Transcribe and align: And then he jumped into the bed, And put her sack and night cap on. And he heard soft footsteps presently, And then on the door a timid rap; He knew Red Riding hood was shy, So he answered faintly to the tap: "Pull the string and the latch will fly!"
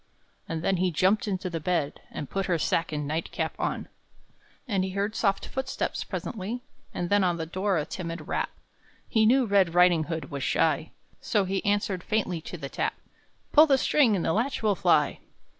And 0.49 0.63
then 0.63 0.77
he 0.77 0.89
jumped 0.89 1.27
into 1.27 1.47
the 1.47 1.59
bed, 1.59 2.01
And 2.09 2.27
put 2.27 2.47
her 2.47 2.57
sack 2.57 2.91
and 2.91 3.07
night 3.07 3.31
cap 3.31 3.53
on. 3.59 3.87
And 4.67 4.83
he 4.83 4.89
heard 4.93 5.15
soft 5.15 5.45
footsteps 5.45 6.03
presently, 6.03 6.63
And 6.91 7.11
then 7.11 7.23
on 7.23 7.37
the 7.37 7.45
door 7.45 7.77
a 7.77 7.85
timid 7.85 8.27
rap; 8.27 8.49
He 9.07 9.27
knew 9.27 9.45
Red 9.45 9.75
Riding 9.75 10.05
hood 10.05 10.31
was 10.31 10.41
shy, 10.41 10.89
So 11.19 11.45
he 11.45 11.63
answered 11.63 12.01
faintly 12.03 12.41
to 12.41 12.57
the 12.57 12.67
tap: 12.67 12.95
"Pull 13.53 13.67
the 13.67 13.77
string 13.77 14.15
and 14.15 14.25
the 14.25 14.33
latch 14.33 14.63
will 14.63 14.73
fly!" 14.73 15.19